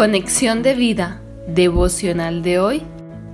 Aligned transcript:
Conexión 0.00 0.62
de 0.62 0.72
vida, 0.72 1.20
devocional 1.46 2.42
de 2.42 2.58
hoy. 2.58 2.82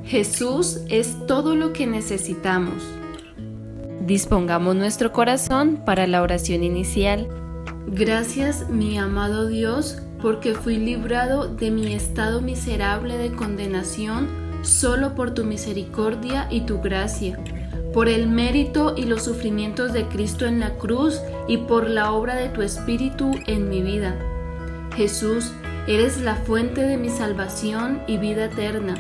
Jesús 0.05 0.81
es 0.89 1.17
todo 1.29 1.55
lo 1.55 1.73
que 1.73 1.87
necesitamos. 1.87 2.83
Dispongamos 4.05 4.75
nuestro 4.75 5.13
corazón 5.13 5.81
para 5.87 6.09
la 6.09 6.23
oración 6.23 6.65
inicial. 6.65 7.29
Gracias, 7.87 8.69
mi 8.69 8.99
amado 8.99 9.47
Dios, 9.47 10.03
porque 10.21 10.55
fui 10.55 10.77
librado 10.77 11.47
de 11.47 11.71
mi 11.71 11.95
estado 11.95 12.41
miserable 12.41 13.17
de 13.17 13.31
condenación 13.31 14.27
solo 14.63 15.15
por 15.15 15.35
tu 15.35 15.45
misericordia 15.45 16.49
y 16.51 16.63
tu 16.63 16.81
gracia, 16.81 17.39
por 17.95 18.09
el 18.09 18.27
mérito 18.27 18.95
y 18.97 19.05
los 19.05 19.23
sufrimientos 19.23 19.93
de 19.93 20.09
Cristo 20.09 20.47
en 20.47 20.59
la 20.59 20.71
cruz 20.71 21.21
y 21.47 21.59
por 21.59 21.89
la 21.89 22.11
obra 22.11 22.35
de 22.35 22.49
tu 22.49 22.63
Espíritu 22.63 23.31
en 23.47 23.69
mi 23.69 23.83
vida. 23.83 24.19
Jesús, 24.97 25.53
Eres 25.89 26.21
la 26.21 26.35
fuente 26.35 26.83
de 26.83 26.97
mi 26.97 27.09
salvación 27.09 28.03
y 28.09 28.19
vida 28.19 28.47
eterna. 28.47 28.97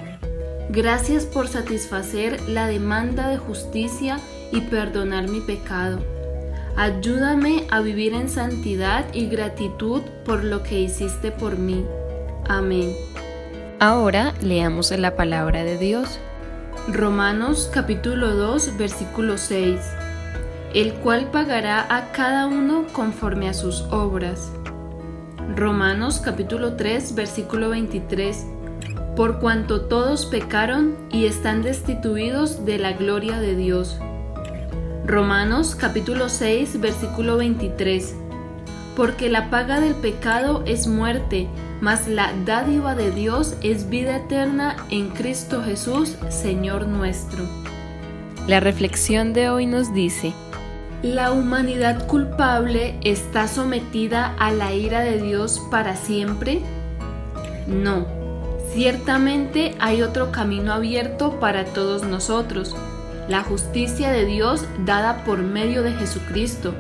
Gracias 0.71 1.27
por 1.27 1.49
satisfacer 1.49 2.41
la 2.49 2.69
demanda 2.69 3.29
de 3.29 3.39
justicia 3.39 4.21
y 4.53 4.61
perdonar 4.61 5.27
mi 5.27 5.41
pecado. 5.41 5.99
Ayúdame 6.77 7.67
a 7.73 7.81
vivir 7.81 8.15
en 8.15 8.29
santidad 8.29 9.05
y 9.13 9.27
gratitud 9.27 10.03
por 10.25 10.45
lo 10.45 10.63
que 10.63 10.79
hiciste 10.79 11.33
por 11.33 11.59
mí. 11.59 11.85
Amén. 12.49 12.95
Ahora 13.81 14.33
leamos 14.41 14.93
la 14.93 15.17
palabra 15.17 15.65
de 15.65 15.79
Dios. 15.79 16.21
Romanos 16.87 17.69
capítulo 17.75 18.37
2 18.37 18.77
versículo 18.79 19.39
6. 19.39 19.81
El 20.73 20.95
cual 20.95 21.33
pagará 21.33 21.85
a 21.97 22.13
cada 22.13 22.47
uno 22.47 22.87
conforme 22.93 23.49
a 23.49 23.55
sus 23.55 23.81
obras. 23.91 24.53
Romanos 25.57 26.21
capítulo 26.23 26.75
3 26.75 27.15
versículo 27.15 27.71
23. 27.71 28.45
Por 29.17 29.39
cuanto 29.39 29.87
todos 29.87 30.27
pecaron 30.27 30.95
y 31.11 31.25
están 31.25 31.63
destituidos 31.63 32.67
de 32.67 32.79
la 32.79 32.93
gloria 32.93 33.41
de 33.41 33.57
Dios. 33.57 33.97
Romanos 35.07 35.75
capítulo 35.75 36.29
6 36.29 36.79
versículo 36.79 37.39
23. 37.39 38.15
Porque 38.97 39.31
la 39.31 39.49
paga 39.49 39.81
del 39.81 39.95
pecado 39.95 40.63
es 40.67 40.89
muerte, 40.89 41.49
mas 41.81 42.07
la 42.07 42.35
dádiva 42.45 42.95
de 42.95 43.11
Dios 43.11 43.55
es 43.63 43.89
vida 43.89 44.17
eterna 44.17 44.77
en 44.91 45.09
Cristo 45.09 45.63
Jesús, 45.65 46.17
Señor 46.29 46.87
nuestro. 46.87 47.49
La 48.47 48.61
reflexión 48.61 49.33
de 49.33 49.49
hoy 49.49 49.65
nos 49.65 49.95
dice, 49.95 50.35
¿La 51.03 51.31
humanidad 51.31 52.07
culpable 52.07 52.99
está 53.03 53.49
sometida 53.49 54.35
a 54.39 54.51
la 54.51 54.73
ira 54.73 55.01
de 55.01 55.21
Dios 55.21 55.61
para 55.71 55.95
siempre? 55.95 56.63
No. 57.67 58.07
Ciertamente 58.73 59.75
hay 59.79 60.01
otro 60.01 60.33
camino 60.33 60.73
abierto 60.73 61.39
para 61.39 61.67
todos 61.67 62.03
nosotros, 62.05 62.75
la 63.29 63.43
justicia 63.43 64.11
de 64.11 64.25
Dios 64.25 64.65
dada 64.87 65.23
por 65.25 65.43
medio 65.43 65.83
de 65.83 65.93
Jesucristo, 65.93 66.75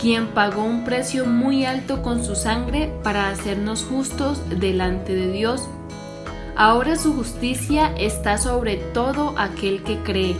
quien 0.00 0.28
pagó 0.28 0.64
un 0.64 0.84
precio 0.84 1.24
muy 1.26 1.64
alto 1.64 2.02
con 2.02 2.24
su 2.24 2.34
sangre 2.34 2.92
para 3.04 3.28
hacernos 3.28 3.84
justos 3.84 4.42
delante 4.48 5.14
de 5.14 5.30
Dios. 5.30 5.68
Ahora 6.56 6.96
su 6.96 7.14
justicia 7.14 7.94
está 7.96 8.36
sobre 8.36 8.76
todo 8.76 9.34
aquel 9.38 9.82
que 9.84 9.98
cree 9.98 10.36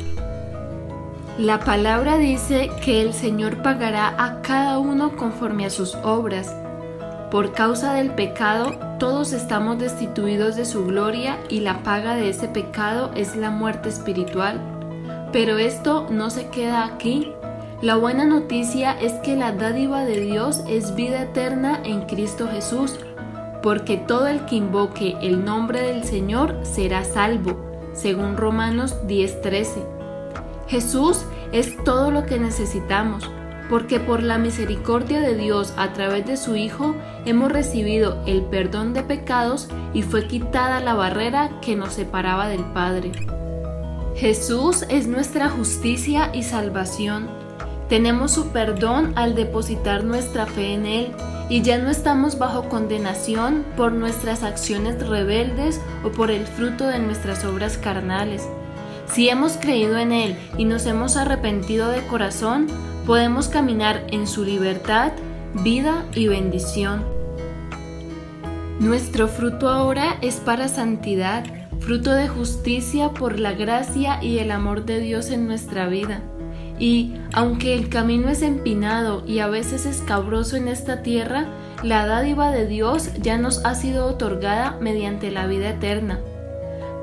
la 1.38 1.60
palabra 1.60 2.18
dice 2.18 2.70
que 2.84 3.00
el 3.00 3.14
Señor 3.14 3.62
pagará 3.62 4.14
a 4.18 4.42
cada 4.42 4.78
uno 4.78 5.16
conforme 5.16 5.64
a 5.64 5.70
sus 5.70 5.94
obras. 5.96 6.54
Por 7.30 7.52
causa 7.52 7.94
del 7.94 8.10
pecado, 8.10 8.72
todos 8.98 9.32
estamos 9.32 9.78
destituidos 9.78 10.56
de 10.56 10.64
su 10.64 10.84
gloria 10.84 11.38
y 11.48 11.60
la 11.60 11.82
paga 11.82 12.14
de 12.14 12.28
ese 12.28 12.48
pecado 12.48 13.12
es 13.14 13.36
la 13.36 13.50
muerte 13.50 13.88
espiritual. 13.88 14.60
Pero 15.32 15.58
esto 15.58 16.08
no 16.10 16.28
se 16.28 16.48
queda 16.48 16.84
aquí. 16.84 17.32
La 17.80 17.96
buena 17.96 18.24
noticia 18.24 18.92
es 19.00 19.12
que 19.14 19.36
la 19.36 19.52
dádiva 19.52 20.04
de 20.04 20.20
Dios 20.20 20.62
es 20.68 20.94
vida 20.94 21.22
eterna 21.22 21.80
en 21.84 22.02
Cristo 22.02 22.48
Jesús, 22.48 22.98
porque 23.62 23.96
todo 23.96 24.26
el 24.26 24.44
que 24.44 24.56
invoque 24.56 25.16
el 25.22 25.44
nombre 25.44 25.80
del 25.80 26.04
Señor 26.04 26.58
será 26.64 27.04
salvo, 27.04 27.56
según 27.94 28.36
Romanos 28.36 28.96
10:13. 29.06 29.99
Jesús 30.70 31.24
es 31.50 31.76
todo 31.82 32.12
lo 32.12 32.26
que 32.26 32.38
necesitamos, 32.38 33.28
porque 33.68 33.98
por 33.98 34.22
la 34.22 34.38
misericordia 34.38 35.20
de 35.20 35.34
Dios 35.34 35.74
a 35.76 35.92
través 35.94 36.24
de 36.26 36.36
su 36.36 36.54
Hijo 36.54 36.94
hemos 37.24 37.50
recibido 37.50 38.22
el 38.24 38.42
perdón 38.42 38.94
de 38.94 39.02
pecados 39.02 39.68
y 39.94 40.02
fue 40.02 40.28
quitada 40.28 40.78
la 40.78 40.94
barrera 40.94 41.50
que 41.60 41.74
nos 41.74 41.94
separaba 41.94 42.46
del 42.46 42.64
Padre. 42.66 43.10
Jesús 44.14 44.84
es 44.88 45.08
nuestra 45.08 45.48
justicia 45.48 46.30
y 46.32 46.44
salvación. 46.44 47.28
Tenemos 47.88 48.30
su 48.30 48.50
perdón 48.50 49.12
al 49.16 49.34
depositar 49.34 50.04
nuestra 50.04 50.46
fe 50.46 50.74
en 50.74 50.86
Él 50.86 51.12
y 51.48 51.62
ya 51.62 51.78
no 51.78 51.90
estamos 51.90 52.38
bajo 52.38 52.68
condenación 52.68 53.64
por 53.76 53.90
nuestras 53.90 54.44
acciones 54.44 55.04
rebeldes 55.04 55.80
o 56.04 56.12
por 56.12 56.30
el 56.30 56.46
fruto 56.46 56.86
de 56.86 57.00
nuestras 57.00 57.44
obras 57.44 57.76
carnales. 57.76 58.46
Si 59.12 59.28
hemos 59.28 59.56
creído 59.56 59.98
en 59.98 60.12
Él 60.12 60.36
y 60.56 60.64
nos 60.64 60.86
hemos 60.86 61.16
arrepentido 61.16 61.88
de 61.88 62.06
corazón, 62.06 62.68
podemos 63.06 63.48
caminar 63.48 64.06
en 64.12 64.28
su 64.28 64.44
libertad, 64.44 65.12
vida 65.64 66.04
y 66.14 66.28
bendición. 66.28 67.04
Nuestro 68.78 69.26
fruto 69.26 69.68
ahora 69.68 70.16
es 70.22 70.36
para 70.36 70.68
santidad, 70.68 71.44
fruto 71.80 72.12
de 72.12 72.28
justicia 72.28 73.10
por 73.10 73.40
la 73.40 73.52
gracia 73.52 74.22
y 74.22 74.38
el 74.38 74.52
amor 74.52 74.84
de 74.84 75.00
Dios 75.00 75.30
en 75.30 75.48
nuestra 75.48 75.88
vida. 75.88 76.22
Y 76.78 77.14
aunque 77.32 77.74
el 77.74 77.88
camino 77.88 78.28
es 78.28 78.42
empinado 78.42 79.24
y 79.26 79.40
a 79.40 79.48
veces 79.48 79.86
escabroso 79.86 80.56
en 80.56 80.68
esta 80.68 81.02
tierra, 81.02 81.46
la 81.82 82.06
dádiva 82.06 82.52
de 82.52 82.66
Dios 82.66 83.10
ya 83.20 83.38
nos 83.38 83.64
ha 83.64 83.74
sido 83.74 84.06
otorgada 84.06 84.78
mediante 84.80 85.32
la 85.32 85.46
vida 85.46 85.70
eterna. 85.70 86.20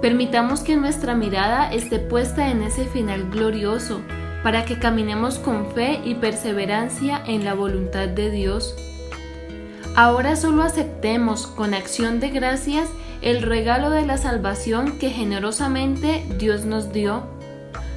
Permitamos 0.02 0.60
que 0.60 0.76
nuestra 0.76 1.16
mirada 1.16 1.72
esté 1.74 1.98
puesta 1.98 2.50
en 2.50 2.62
ese 2.62 2.86
final 2.86 3.32
glorioso, 3.32 4.02
para 4.44 4.64
que 4.64 4.78
caminemos 4.78 5.40
con 5.40 5.72
fe 5.72 6.00
y 6.06 6.16
perseverancia 6.16 7.22
en 7.26 7.44
la 7.44 7.56
voluntad 7.56 8.08
de 8.08 8.30
Dios. 8.30 8.76
Ahora 9.96 10.36
solo 10.36 10.62
aceptemos 10.62 11.48
con 11.48 11.74
acción 11.74 12.20
de 12.20 12.30
gracias 12.30 12.88
el 13.24 13.42
regalo 13.42 13.90
de 13.90 14.06
la 14.06 14.18
salvación 14.18 15.00
que 15.00 15.10
generosamente 15.10 16.24
Dios 16.38 16.66
nos 16.66 16.94
dio. 16.94 17.24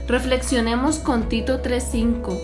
Reflexionemos 0.08 0.98
con 0.98 1.28
Tito 1.28 1.60
3:5. 1.60 2.40